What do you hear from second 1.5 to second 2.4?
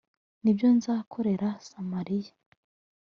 samariya